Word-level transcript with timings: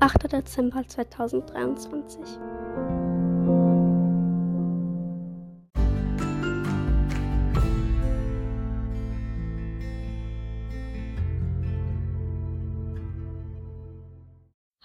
8. 0.00 0.32
Dezember 0.32 0.86
2023. 0.86 2.20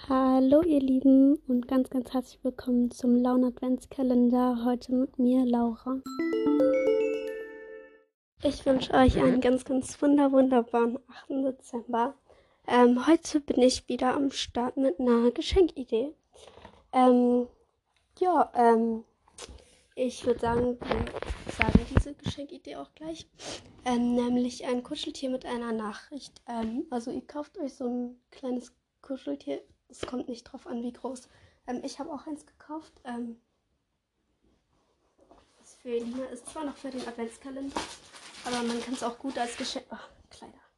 Hallo 0.08 0.62
ihr 0.62 0.80
Lieben 0.80 1.38
und 1.48 1.68
ganz, 1.68 1.90
ganz 1.90 2.14
herzlich 2.14 2.44
willkommen 2.44 2.92
zum 2.92 3.16
Laun 3.16 3.44
Adventskalender. 3.44 4.64
Heute 4.64 4.94
mit 4.94 5.18
mir, 5.18 5.44
Laura. 5.46 6.02
Ich 8.44 8.66
wünsche 8.66 8.94
euch 8.94 9.18
einen 9.22 9.42
ganz, 9.42 9.66
ganz 9.66 10.02
wunder, 10.02 10.32
wunderbaren 10.32 11.00
8. 11.08 11.30
Dezember. 11.30 12.14
Ähm, 12.68 13.08
heute 13.08 13.40
bin 13.40 13.62
ich 13.62 13.88
wieder 13.88 14.14
am 14.14 14.32
Start 14.32 14.78
mit 14.78 15.00
einer 15.00 15.32
Geschenkidee. 15.32 16.14
Ähm, 16.92 17.48
ja, 18.20 18.52
ähm, 18.54 19.04
ich 19.96 20.26
würde 20.26 20.40
sagen, 20.40 20.78
wir 20.80 21.06
sagen 21.52 21.86
diese 21.96 22.14
Geschenkidee 22.14 22.76
auch 22.76 22.94
gleich. 22.96 23.28
Ähm, 23.86 24.16
nämlich 24.16 24.66
ein 24.66 24.84
Kuscheltier 24.84 25.30
mit 25.30 25.46
einer 25.46 25.72
Nachricht. 25.72 26.42
Ähm, 26.48 26.86
also 26.90 27.12
ihr 27.12 27.26
kauft 27.26 27.58
euch 27.58 27.74
so 27.74 27.88
ein 27.88 28.22
kleines 28.32 28.74
Kuscheltier. 29.02 29.62
Es 29.88 30.02
kommt 30.02 30.30
nicht 30.30 30.44
drauf 30.44 30.68
an, 30.68 30.84
wie 30.84 30.94
groß. 30.94 31.28
Ähm, 31.68 31.82
ich 31.84 32.00
habe 32.00 32.12
auch 32.12 32.28
eins 32.28 32.46
gekauft. 32.46 32.94
Das 35.60 35.76
für 35.82 35.90
Elina 35.90 36.26
ist 36.26 36.48
zwar 36.48 36.66
noch 36.66 36.76
für 36.76 36.92
den 36.92 37.08
Adventskalender, 37.08 37.82
aber 38.46 38.64
man 38.64 38.82
kann 38.82 38.94
es 38.94 39.04
auch 39.04 39.18
gut 39.18 39.38
als 39.38 39.58
Geschenk. 39.58 39.86
Oh, 39.92 39.98
Kleider. 40.30 40.69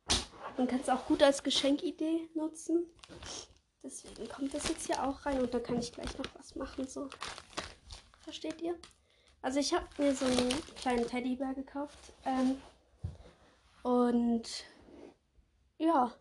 Man 0.62 0.68
kann 0.68 0.82
es 0.82 0.90
auch 0.90 1.08
gut 1.08 1.24
als 1.24 1.42
Geschenkidee 1.42 2.30
nutzen. 2.36 2.86
Deswegen 3.82 4.30
kommt 4.30 4.54
das 4.54 4.70
jetzt 4.70 4.86
hier 4.86 5.04
auch 5.04 5.26
rein 5.26 5.42
und 5.42 5.52
da 5.52 5.60
kann 5.60 5.80
ich 5.80 5.92
gleich 5.92 6.16
noch 6.20 6.28
was 6.38 6.56
machen. 6.56 6.88
So. 6.88 7.10
Versteht 8.20 8.62
ihr? 8.62 8.78
Also 9.42 9.60
ich 9.60 9.74
habe 9.74 9.88
mir 9.98 10.14
so 10.14 10.24
einen 10.24 10.52
kleinen 10.76 11.08
Teddybär 11.08 11.56
gekauft. 11.56 11.98
Ähm, 12.26 12.62
und 13.82 14.66
ja. 15.80 16.14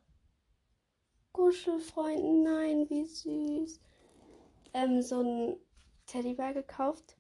Kuschelfreunden, 1.32 2.42
nein, 2.42 2.88
wie 2.88 3.04
süß. 3.04 3.78
Ähm, 4.72 5.02
so 5.02 5.20
einen 5.20 5.56
Teddybär 6.06 6.54
gekauft. 6.54 7.14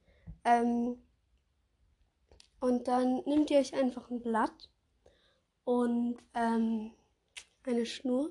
Ähm, 0.44 1.02
und 2.60 2.88
dann 2.88 3.22
nehmt 3.26 3.50
ihr 3.50 3.58
euch 3.58 3.74
einfach 3.74 4.08
ein 4.08 4.22
Blatt 4.22 4.70
und 5.64 6.16
ähm, 6.32 6.94
eine 7.66 7.86
Schnur 7.86 8.30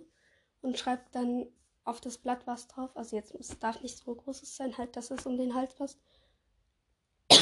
und 0.62 0.78
schreibt 0.78 1.16
dann 1.16 1.48
auf 1.84 2.02
das 2.02 2.18
Blatt 2.18 2.46
was 2.46 2.68
drauf. 2.68 2.96
Also 2.96 3.16
jetzt 3.16 3.34
es 3.36 3.58
darf 3.60 3.82
nicht 3.82 3.98
so 3.98 4.14
großes 4.14 4.56
sein, 4.56 4.78
halt, 4.78 4.96
dass 4.96 5.12
es 5.12 5.26
um 5.26 5.38
den 5.38 5.56
Hals 5.56 5.74
passt. 5.76 6.00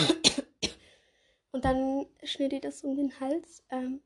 Und 1.51 1.65
dann 1.65 2.05
schnürt 2.23 2.53
ihr 2.53 2.61
das 2.61 2.83
um 2.83 2.95
den 2.95 3.19
Hals. 3.19 3.63
Ähm, 3.69 4.01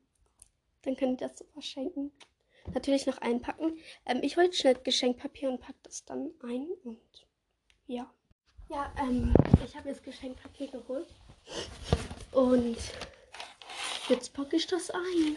dann 0.82 0.96
könnt 0.96 1.20
ihr 1.20 1.28
das 1.28 1.38
so 1.38 1.44
verschenken. 1.52 2.12
Natürlich 2.72 3.06
noch 3.06 3.18
einpacken. 3.18 3.76
Ähm, 4.06 4.20
ich 4.22 4.36
wollte 4.36 4.56
schnell 4.56 4.74
Geschenkpapier 4.74 5.50
und 5.50 5.60
pack 5.60 5.74
das 5.82 6.04
dann 6.04 6.30
ein. 6.42 6.68
Und 6.84 7.26
ja. 7.86 8.10
Ja, 8.70 8.92
ähm, 8.98 9.34
ich 9.64 9.76
habe 9.76 9.90
jetzt 9.90 10.02
Geschenkpapier 10.02 10.68
geholt. 10.68 11.08
Und 12.30 12.78
jetzt 14.08 14.32
packe 14.32 14.56
ich 14.56 14.66
das 14.66 14.90
ein. 14.90 15.36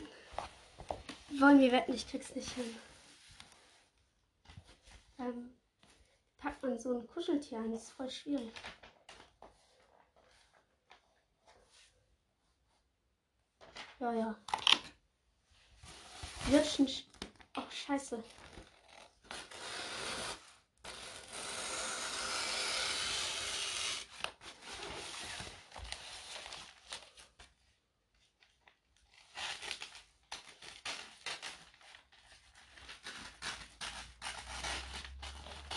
Wollen 1.39 1.59
wir 1.59 1.71
wetten, 1.71 1.93
ich 1.93 2.09
krieg's 2.09 2.33
nicht 2.33 2.49
hin. 2.51 2.75
Ähm, 5.19 5.49
packt 6.37 6.63
man 6.63 6.79
so 6.79 6.97
ein 6.97 7.07
Kuscheltier 7.07 7.59
ein, 7.59 7.71
das 7.71 7.83
ist 7.83 7.91
voll 7.91 8.09
schwierig. 8.09 8.53
Ja, 13.99 14.13
ja. 14.13 14.35
Wird 16.47 16.65
schon. 16.65 16.87
Sch 16.87 17.03
scheiße. 17.69 18.23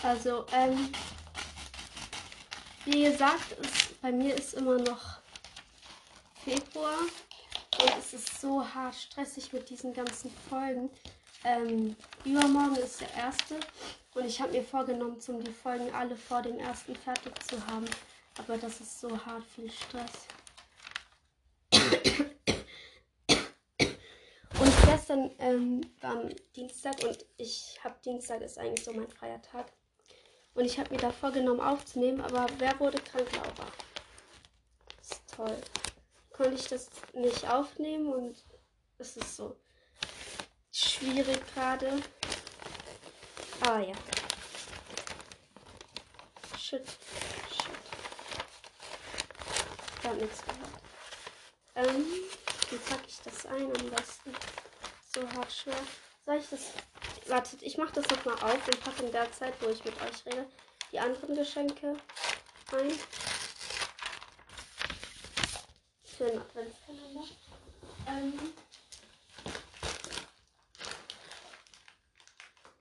Also, 0.01 0.45
ähm, 0.53 0.91
wie 2.85 3.03
gesagt, 3.03 3.51
ist, 3.59 4.01
bei 4.01 4.11
mir 4.11 4.33
ist 4.35 4.53
immer 4.53 4.77
noch 4.77 5.19
Februar 6.43 6.99
und 7.81 7.93
es 7.99 8.13
ist 8.13 8.39
so 8.39 8.65
hart 8.65 8.95
stressig 8.95 9.51
mit 9.51 9.69
diesen 9.69 9.93
ganzen 9.93 10.31
Folgen. 10.49 10.89
Ähm, 11.43 11.95
übermorgen 12.23 12.77
ist 12.77 13.01
der 13.01 13.13
erste 13.13 13.59
und 14.13 14.25
ich 14.25 14.39
habe 14.41 14.53
mir 14.53 14.63
vorgenommen, 14.63 15.19
zum 15.19 15.43
die 15.43 15.51
Folgen 15.51 15.93
alle 15.93 16.15
vor 16.15 16.41
dem 16.41 16.59
ersten 16.59 16.95
fertig 16.95 17.33
zu 17.47 17.65
haben. 17.67 17.85
Aber 18.37 18.57
das 18.57 18.79
ist 18.79 19.01
so 19.01 19.25
hart 19.25 19.43
viel 19.53 19.69
Stress. 19.69 20.11
Und 24.59 24.73
gestern 24.85 25.31
ähm, 25.39 25.81
war 25.99 26.23
Dienstag 26.55 27.03
und 27.03 27.25
ich 27.37 27.77
habe 27.83 27.95
Dienstag 28.03 28.41
ist 28.41 28.57
eigentlich 28.57 28.85
so 28.85 28.93
mein 28.93 29.09
freier 29.09 29.41
Tag. 29.41 29.71
Und 30.53 30.65
ich 30.65 30.79
habe 30.79 30.93
mir 30.93 30.99
da 30.99 31.11
vorgenommen 31.11 31.61
aufzunehmen, 31.61 32.21
aber 32.21 32.47
wer 32.57 32.79
wurde 32.79 32.99
krank, 32.99 33.31
Laura? 33.33 33.71
Das 34.97 35.11
ist 35.11 35.35
toll. 35.35 35.57
Konnte 36.31 36.55
ich 36.55 36.67
das 36.67 36.89
nicht 37.13 37.49
aufnehmen 37.49 38.11
und 38.11 38.37
es 38.97 39.17
ist 39.17 39.35
so 39.35 39.55
schwierig 40.71 41.39
gerade. 41.53 42.01
Aber 43.61 43.79
ja. 43.79 43.95
Shit. 46.57 46.85
Shit. 46.85 47.79
Ich 50.03 50.11
nichts 50.21 50.43
gehört. 50.43 50.79
Ähm, 51.75 52.05
wie 52.69 52.77
packe 52.77 53.07
ich 53.07 53.19
das 53.23 53.45
ein 53.45 53.65
am 53.65 53.89
besten? 53.89 54.33
So 55.13 55.21
hart 55.31 55.51
schwer. 55.51 55.73
Soll 56.25 56.37
ich 56.37 56.49
das 56.49 56.73
Wartet, 57.29 57.61
ich 57.61 57.77
mache 57.77 57.93
das 57.93 58.09
nochmal 58.09 58.33
auf 58.41 58.67
und 58.67 58.83
packe 58.83 59.03
in 59.03 59.11
der 59.11 59.31
Zeit, 59.31 59.53
wo 59.61 59.69
ich 59.69 59.85
mit 59.85 59.93
euch 60.01 60.25
rede, 60.25 60.49
die 60.91 60.99
anderen 60.99 61.35
Geschenke 61.35 61.95
ein. 62.71 62.99
Für 66.03 66.25
den 66.25 66.39
Adventskalender. 66.39 67.23
Ähm, 68.07 68.53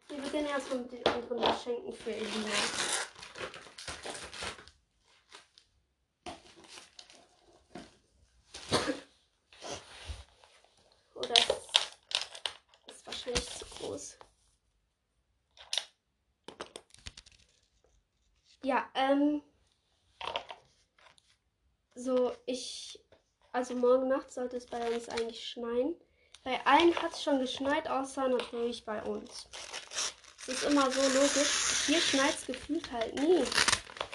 wir 0.08 0.16
beginnen 0.16 0.46
erstmal 0.46 0.78
mit 0.78 0.92
den 0.92 1.06
anderen 1.06 1.40
Geschenken 1.40 1.92
für 1.92 2.14
Elina. 2.14 2.48
Oder 11.14 11.34
ist, 12.86 13.06
wahrscheinlich 13.06 13.46
zu 13.58 13.66
groß. 13.66 14.16
Ja, 18.68 18.86
ähm. 18.94 19.40
So, 21.94 22.36
ich. 22.44 23.00
Also 23.50 23.74
morgen 23.74 24.08
Nacht 24.08 24.30
sollte 24.30 24.58
es 24.58 24.66
bei 24.66 24.94
uns 24.94 25.08
eigentlich 25.08 25.42
schneien. 25.42 25.96
Bei 26.44 26.60
allen 26.66 26.94
hat 27.00 27.12
es 27.12 27.22
schon 27.22 27.40
geschneit, 27.40 27.88
außer 27.88 28.28
natürlich 28.28 28.84
bei 28.84 29.02
uns. 29.04 29.48
Es 30.40 30.48
ist 30.48 30.64
immer 30.64 30.90
so 30.90 31.00
logisch. 31.00 31.86
Hier 31.86 31.98
schneit 31.98 32.34
es 32.34 32.44
gefühlt 32.44 32.92
halt 32.92 33.14
nie. 33.14 33.42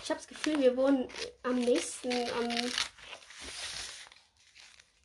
Ich 0.03 0.11
habe 0.11 0.19
das 0.19 0.27
Gefühl, 0.27 0.59
wir 0.59 0.77
wohnen 0.77 1.09
am 1.41 1.55
nächsten 1.55 2.11
am 2.11 2.71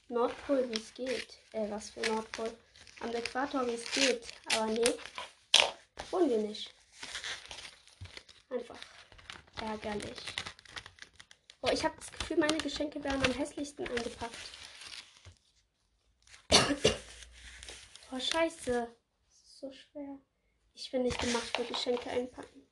Nordpol, 0.08 0.68
wie 0.68 0.76
es 0.76 0.92
geht. 0.92 1.38
Äh, 1.52 1.70
was 1.70 1.88
für 1.88 2.00
Nordpol? 2.00 2.54
Am 3.00 3.14
Äquator, 3.14 3.66
wie 3.66 3.76
es 3.76 3.90
geht. 3.92 4.26
Aber 4.54 4.66
nee, 4.66 4.94
wohnen 6.10 6.28
wir 6.28 6.38
nicht. 6.38 6.74
Einfach 8.50 8.87
ärgerlich. 9.62 10.18
Oh, 11.60 11.70
ich 11.72 11.84
habe 11.84 11.96
das 11.96 12.10
Gefühl, 12.12 12.36
meine 12.38 12.58
Geschenke 12.58 13.02
werden 13.02 13.24
am 13.24 13.32
hässlichsten 13.32 13.86
eingepackt. 13.88 14.36
oh, 18.12 18.18
scheiße. 18.20 18.88
Das 19.26 19.34
ist 19.34 19.58
so 19.58 19.72
schwer. 19.72 20.18
Ich 20.74 20.90
bin 20.90 21.02
nicht 21.02 21.18
gemacht 21.18 21.56
für 21.56 21.64
Geschenke 21.64 22.08
einpacken. 22.10 22.62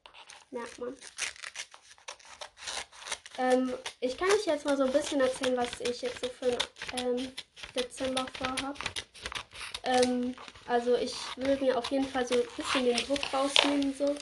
Merkt 0.50 0.78
man. 0.78 0.96
Ähm, 3.38 3.74
ich 4.00 4.16
kann 4.16 4.30
euch 4.30 4.46
jetzt 4.46 4.64
mal 4.64 4.76
so 4.76 4.84
ein 4.84 4.92
bisschen 4.92 5.20
erzählen, 5.20 5.56
was 5.56 5.80
ich 5.80 6.02
jetzt 6.02 6.20
so 6.20 6.28
für 6.28 6.56
ähm, 6.98 7.32
Dezember 7.74 8.26
vorhabe. 8.38 8.78
Ähm, 9.82 10.34
also 10.66 10.96
ich 10.96 11.14
will 11.36 11.58
mir 11.60 11.76
auf 11.76 11.90
jeden 11.90 12.08
Fall 12.08 12.26
so 12.26 12.34
ein 12.34 12.48
bisschen 12.56 12.84
den 12.84 12.96
Druck 12.98 13.20
rausnehmen, 13.32 13.94
so 13.94 14.14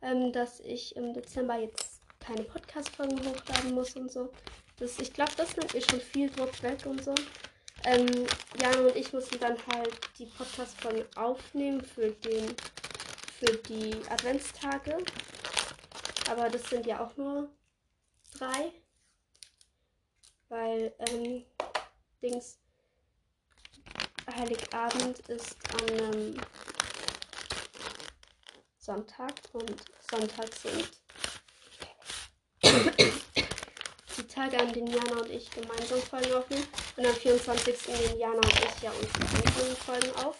ähm, 0.00 0.32
dass 0.32 0.60
ich 0.60 0.94
im 0.96 1.12
Dezember 1.12 1.56
jetzt 1.56 1.91
keine 2.22 2.44
Podcast-Folgen 2.44 3.18
hochladen 3.26 3.74
muss 3.74 3.96
und 3.96 4.10
so. 4.10 4.32
Das, 4.78 4.98
ich 4.98 5.12
glaube, 5.12 5.32
das 5.36 5.56
nimmt 5.56 5.74
mir 5.74 5.82
schon 5.82 6.00
viel 6.00 6.30
Druck 6.30 6.62
weg 6.62 6.84
und 6.86 7.02
so. 7.04 7.14
Ähm, 7.84 8.26
Jana 8.60 8.78
und 8.80 8.96
ich 8.96 9.12
mussten 9.12 9.38
dann 9.40 9.56
halt 9.74 9.98
die 10.18 10.26
Podcast-Folgen 10.26 11.04
aufnehmen 11.16 11.84
für, 11.84 12.10
den, 12.10 12.54
für 13.38 13.56
die 13.68 13.94
Adventstage. 14.08 14.98
Aber 16.30 16.48
das 16.48 16.62
sind 16.70 16.86
ja 16.86 17.04
auch 17.04 17.16
nur 17.16 17.48
drei. 18.38 18.72
Weil, 20.48 20.94
ähm, 21.10 21.44
Dings, 22.22 22.58
Heiligabend 24.36 25.18
ist 25.28 25.56
an 25.72 25.90
einem 25.90 26.40
Sonntag 28.78 29.34
und 29.52 29.84
Sonntag 30.10 30.54
sind 30.54 31.01
die 34.16 34.26
Tage, 34.26 34.58
an 34.58 34.72
denen 34.72 34.88
Jana 34.88 35.20
und 35.20 35.30
ich 35.30 35.50
gemeinsam 35.50 36.00
Folgen 36.00 36.32
aufnehmen. 36.34 36.66
Und 36.96 37.06
am 37.06 37.14
24. 37.14 37.88
nehmen 37.88 38.18
Jana 38.18 38.36
und 38.36 38.46
ich 38.46 38.82
ja 38.82 38.90
unsere 38.90 39.24
einzelnen 39.36 39.76
Folgen 39.76 40.10
auf. 40.24 40.36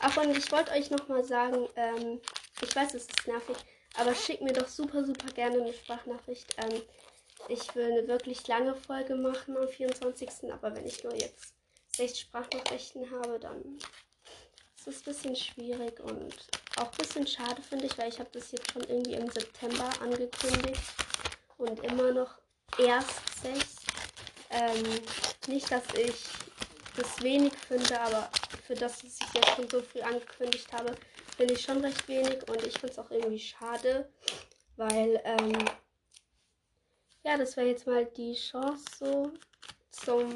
Ach, 0.00 0.16
und 0.18 0.36
ich 0.36 0.52
wollte 0.52 0.72
euch 0.72 0.90
nochmal 0.90 1.24
sagen, 1.24 1.68
ähm, 1.76 2.20
ich 2.62 2.74
weiß, 2.74 2.94
es 2.94 3.06
ist 3.06 3.26
nervig, 3.26 3.56
aber 3.96 4.14
schickt 4.14 4.42
mir 4.42 4.52
doch 4.52 4.68
super, 4.68 5.04
super 5.04 5.32
gerne 5.34 5.60
eine 5.60 5.72
Sprachnachricht. 5.72 6.54
Ähm, 6.58 6.82
ich 7.48 7.74
will 7.74 7.92
eine 7.92 8.08
wirklich 8.08 8.46
lange 8.46 8.74
Folge 8.74 9.14
machen 9.14 9.56
am 9.56 9.68
24. 9.68 10.52
Aber 10.52 10.74
wenn 10.74 10.86
ich 10.86 11.02
nur 11.02 11.14
jetzt 11.14 11.54
sechs 11.94 12.20
Sprachnachrichten 12.20 13.10
habe, 13.10 13.38
dann 13.38 13.78
ist 14.76 14.86
es 14.86 14.98
ein 14.98 15.04
bisschen 15.04 15.36
schwierig 15.36 16.00
und 16.00 16.34
auch 16.76 16.90
ein 16.90 16.98
bisschen 16.98 17.26
schade, 17.26 17.62
finde 17.62 17.86
ich, 17.86 17.96
weil 17.98 18.08
ich 18.08 18.18
habe 18.18 18.30
das 18.32 18.52
jetzt 18.52 18.72
schon 18.72 18.82
irgendwie 18.82 19.14
im 19.14 19.30
September 19.30 19.90
angekündigt 20.00 20.82
und 21.58 21.82
immer 21.84 22.12
noch 22.12 22.38
erst 22.78 23.42
sechs. 23.42 23.76
Ähm, 24.50 24.84
nicht, 25.48 25.70
dass 25.70 25.84
ich 25.94 26.24
das 26.96 27.22
wenig 27.22 27.52
finde, 27.68 28.00
aber 28.00 28.30
für 28.66 28.74
das, 28.74 29.02
dass 29.02 29.18
ich 29.20 29.34
jetzt 29.34 29.54
schon 29.56 29.68
so 29.68 29.80
viel 29.80 30.02
angekündigt 30.02 30.72
habe, 30.72 30.94
finde 31.36 31.54
ich 31.54 31.62
schon 31.62 31.84
recht 31.84 32.06
wenig 32.08 32.48
und 32.48 32.62
ich 32.64 32.78
finde 32.78 32.92
es 32.92 32.98
auch 32.98 33.10
irgendwie 33.10 33.38
schade, 33.38 34.10
weil 34.76 35.20
ähm, 35.24 35.58
ja, 37.24 37.36
das 37.36 37.56
wäre 37.56 37.68
jetzt 37.68 37.86
mal 37.86 38.06
die 38.06 38.34
Chance 38.34 38.84
so 38.98 39.32
zum 39.90 40.34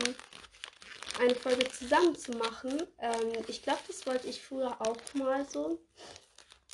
eine 1.20 1.34
Folge 1.34 1.68
zusammen 1.68 2.16
zu 2.16 2.32
machen. 2.32 2.82
Ähm, 2.98 3.32
ich 3.46 3.62
glaube, 3.62 3.80
das 3.86 4.06
wollte 4.06 4.28
ich 4.28 4.40
früher 4.40 4.80
auch 4.80 4.96
mal 5.14 5.46
so. 5.48 5.78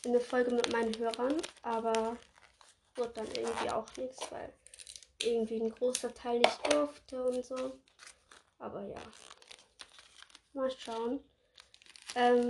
Eine 0.07 0.21
Folge 0.21 0.53
mit 0.53 0.71
meinen 0.71 0.97
Hörern, 0.99 1.37
aber 1.63 2.17
wurde 2.95 3.13
dann 3.15 3.27
irgendwie 3.27 3.71
auch 3.71 3.89
nichts, 3.97 4.31
weil 4.31 4.53
irgendwie 5.21 5.61
ein 5.61 5.71
großer 5.71 6.15
Teil 6.15 6.39
nicht 6.39 6.73
durfte 6.73 7.25
und 7.25 7.45
so. 7.45 7.77
Aber 8.61 8.83
ja. 8.87 9.03
Mal 10.53 10.71
schauen. 10.71 11.25
Ähm. 12.15 12.49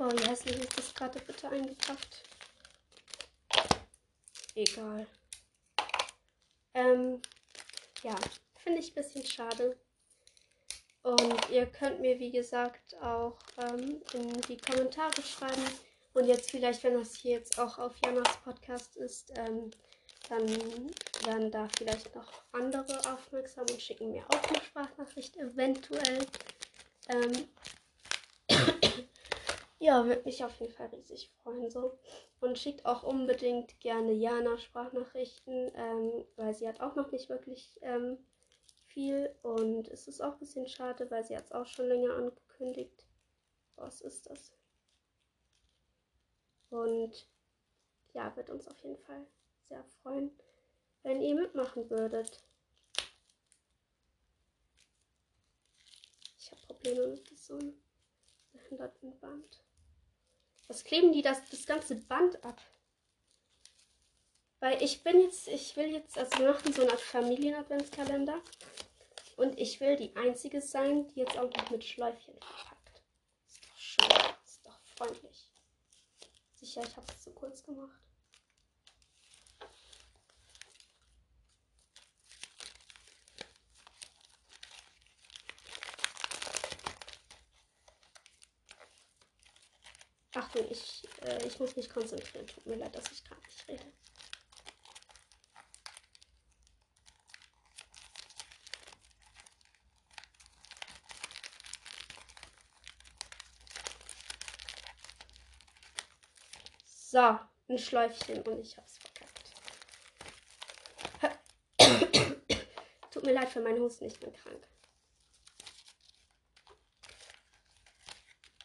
Oh, 0.00 0.10
wie 0.10 0.28
hässlich 0.28 0.58
ist 0.58 0.76
das 0.76 0.92
gerade 0.92 1.20
bitte 1.20 1.48
eingepackt? 1.48 2.24
Egal. 4.56 5.06
Ähm, 6.74 7.22
ja, 8.02 8.16
finde 8.56 8.80
ich 8.80 8.90
ein 8.90 9.04
bisschen 9.04 9.24
schade. 9.24 9.78
Und 11.08 11.50
ihr 11.50 11.64
könnt 11.64 12.00
mir, 12.00 12.18
wie 12.18 12.30
gesagt, 12.30 12.94
auch 13.00 13.38
ähm, 13.56 14.02
in 14.12 14.40
die 14.42 14.58
Kommentare 14.58 15.22
schreiben. 15.22 15.64
Und 16.12 16.26
jetzt 16.26 16.50
vielleicht, 16.50 16.84
wenn 16.84 16.98
das 16.98 17.14
hier 17.14 17.38
jetzt 17.38 17.58
auch 17.58 17.78
auf 17.78 17.94
Janas 18.04 18.36
Podcast 18.44 18.94
ist, 18.96 19.32
ähm, 19.38 19.70
dann 20.28 20.46
werden 21.24 21.50
da 21.50 21.66
vielleicht 21.78 22.14
noch 22.14 22.30
andere 22.52 22.98
aufmerksam 23.10 23.64
und 23.70 23.80
schicken 23.80 24.10
mir 24.10 24.26
auch 24.28 24.50
eine 24.50 24.62
Sprachnachricht, 24.62 25.38
eventuell. 25.38 26.26
Ähm, 27.08 27.48
ja, 29.78 30.04
würde 30.04 30.24
mich 30.26 30.44
auf 30.44 30.60
jeden 30.60 30.74
Fall 30.74 30.88
riesig 30.88 31.30
freuen. 31.42 31.70
So. 31.70 31.98
Und 32.40 32.58
schickt 32.58 32.84
auch 32.84 33.02
unbedingt 33.02 33.80
gerne 33.80 34.12
Jana 34.12 34.58
Sprachnachrichten, 34.58 35.72
ähm, 35.74 36.26
weil 36.36 36.52
sie 36.52 36.68
hat 36.68 36.82
auch 36.82 36.96
noch 36.96 37.10
nicht 37.12 37.30
wirklich 37.30 37.78
ähm, 37.80 38.18
viel. 38.98 39.32
Und 39.42 39.86
es 39.88 40.08
ist 40.08 40.20
auch 40.20 40.32
ein 40.32 40.38
bisschen 40.40 40.66
schade, 40.66 41.08
weil 41.08 41.24
sie 41.24 41.36
hat 41.36 41.44
es 41.44 41.52
auch 41.52 41.66
schon 41.66 41.86
länger 41.86 42.14
angekündigt. 42.16 43.06
Was 43.76 44.00
ist 44.00 44.28
das? 44.28 44.50
Und 46.70 47.28
ja, 48.12 48.34
wird 48.34 48.50
uns 48.50 48.66
auf 48.66 48.82
jeden 48.82 48.98
Fall 48.98 49.24
sehr 49.68 49.84
freuen, 50.02 50.36
wenn 51.04 51.22
ihr 51.22 51.36
mitmachen 51.36 51.88
würdet. 51.88 52.42
Ich 56.36 56.50
habe 56.50 56.62
Probleme 56.66 57.06
mit 57.06 57.30
diesem 57.30 57.74
behinderten 58.52 59.16
Band. 59.20 59.62
Was 60.66 60.82
kleben 60.82 61.12
die 61.12 61.22
das, 61.22 61.48
das 61.50 61.64
ganze 61.66 61.94
Band 61.94 62.44
ab? 62.44 62.60
Weil 64.58 64.82
ich 64.82 65.04
bin 65.04 65.20
jetzt, 65.20 65.46
ich 65.46 65.76
will 65.76 65.92
jetzt, 65.92 66.18
also 66.18 66.36
wir 66.40 66.50
machen 66.50 66.72
so 66.72 66.82
eine 66.82 66.90
Art 66.90 67.00
Familien-Adventskalender. 67.00 68.42
Und 69.38 69.56
ich 69.56 69.78
will 69.78 69.94
die 69.94 70.16
einzige 70.16 70.60
sein, 70.60 71.06
die 71.06 71.20
jetzt 71.20 71.38
auch 71.38 71.48
noch 71.48 71.70
mit 71.70 71.84
Schläufchen 71.84 72.34
verpackt. 72.40 73.02
Ist 73.46 73.64
doch 73.64 73.78
schön, 73.78 74.34
ist 74.44 74.66
doch 74.66 74.80
freundlich. 74.96 75.48
Sicher, 76.54 76.82
ich 76.84 76.96
habe 76.96 77.06
es 77.08 77.22
zu 77.22 77.30
kurz 77.30 77.62
gemacht. 77.62 78.00
Achtung, 90.34 90.66
ich, 90.68 91.08
äh, 91.22 91.46
ich 91.46 91.60
muss 91.60 91.76
mich 91.76 91.88
konzentrieren. 91.88 92.48
Tut 92.48 92.66
mir 92.66 92.74
leid, 92.74 92.96
dass 92.96 93.12
ich 93.12 93.22
gerade 93.24 93.42
nicht 93.42 93.68
rede. 93.68 93.92
So, 107.18 107.38
ein 107.68 107.78
Schläufchen 107.78 108.42
und 108.42 108.60
ich 108.60 108.76
hab's 108.76 108.96
verkackt. 108.98 109.52
Tut 113.10 113.24
mir 113.24 113.32
leid 113.32 113.48
für 113.48 113.60
meinen 113.60 113.80
Husten, 113.80 114.04
ich 114.04 114.20
bin 114.20 114.32
krank. 114.32 114.64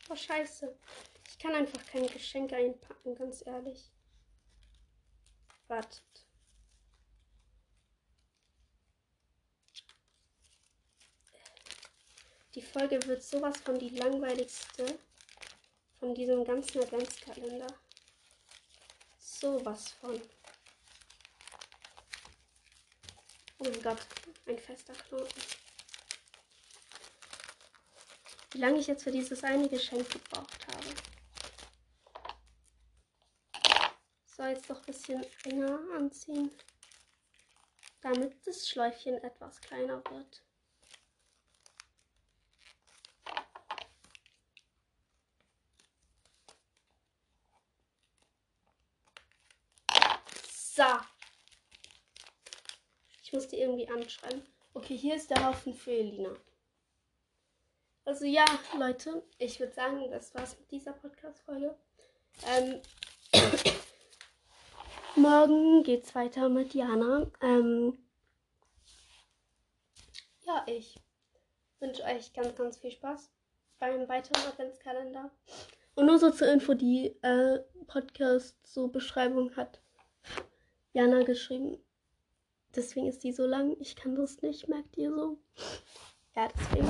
Oh, 0.08 0.16
scheiße 0.16 0.78
kann 1.44 1.56
einfach 1.56 1.86
keine 1.88 2.08
Geschenke 2.08 2.56
einpacken, 2.56 3.16
ganz 3.16 3.46
ehrlich. 3.46 3.92
Wartet. 5.68 6.04
Die 12.56 12.62
Folge 12.62 13.06
wird 13.08 13.24
sowas 13.24 13.58
von 13.58 13.78
die 13.78 13.90
langweiligste 13.90 15.00
von 16.00 16.16
diesem 16.16 16.46
ganzen 16.46 16.84
Adventskalender. 16.84 17.68
Sowas 19.44 19.92
von. 20.00 20.22
Oh 23.58 23.66
mein 23.66 23.82
Gott, 23.82 23.98
ein 24.48 24.58
fester 24.58 24.94
Knoten. 24.94 25.42
Wie 28.52 28.60
lange 28.60 28.80
ich 28.80 28.88
jetzt 28.88 29.04
für 29.04 29.12
dieses 29.12 29.44
eine 29.44 29.68
Geschenk 29.68 30.10
gebraucht 30.10 30.66
habe. 30.68 30.96
soll 34.26 34.48
jetzt 34.48 34.70
doch 34.70 34.80
ein 34.80 34.86
bisschen 34.86 35.26
enger 35.44 35.78
anziehen, 35.94 36.50
damit 38.00 38.48
das 38.48 38.70
Schläufchen 38.70 39.22
etwas 39.26 39.60
kleiner 39.60 40.02
wird. 40.10 40.42
So. 50.76 50.84
Ich 53.22 53.23
muss 53.34 53.48
die 53.48 53.60
irgendwie 53.60 53.90
anschreiben. 53.90 54.42
Okay, 54.74 54.96
hier 54.96 55.16
ist 55.16 55.30
der 55.30 55.46
Haufen 55.46 55.74
für 55.74 55.92
Elina. 55.92 56.36
Also 58.06 58.26
ja, 58.26 58.46
Leute, 58.78 59.24
ich 59.38 59.60
würde 59.60 59.74
sagen, 59.74 60.10
das 60.12 60.34
war's 60.36 60.58
mit 60.60 60.70
dieser 60.72 60.94
Podcast-Folge. 60.94 61.76
Ähm, 62.48 62.82
Morgen 65.16 65.84
geht's 65.84 66.14
weiter 66.16 66.50
mit 66.50 66.74
Jana. 66.74 67.32
Ähm, 67.42 67.98
ja, 70.42 70.66
ich 70.68 71.00
wünsche 71.80 72.04
euch 72.04 72.34
ganz, 72.34 72.56
ganz 72.56 72.78
viel 72.78 72.92
Spaß 72.92 73.30
beim 73.80 74.08
weiteren 74.10 74.48
Adventskalender. 74.48 75.32
Und 75.96 76.08
nur 76.08 76.18
so 76.18 76.32
zur 76.32 76.52
Info, 76.52 76.74
die 76.74 77.08
äh, 77.22 77.60
Podcast 77.88 78.58
so 78.66 78.88
Beschreibung 78.88 79.56
hat 79.56 79.82
Jana 80.94 81.24
geschrieben. 81.24 81.78
Deswegen 82.76 83.08
ist 83.08 83.24
die 83.24 83.32
so 83.32 83.46
lang. 83.46 83.76
Ich 83.80 83.96
kann 83.96 84.16
das 84.16 84.42
nicht, 84.42 84.68
merkt 84.68 84.98
ihr 84.98 85.14
so. 85.14 85.38
Ja, 86.36 86.48
deswegen. 86.48 86.88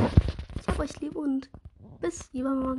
Ich 0.60 0.68
hab 0.68 0.80
euch 0.80 1.00
lieb 1.02 1.16
und 1.16 1.50
bis 2.00 2.30
übermorgen. 2.34 2.64